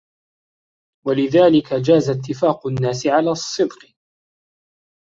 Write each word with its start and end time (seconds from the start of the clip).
وَلِذَلِكَ 1.07 1.73
جَازَ 1.73 2.09
اتِّفَاقُ 2.09 2.67
النَّاسِ 2.67 3.07
عَلَى 3.07 3.31
الصِّدْقِ 3.31 3.91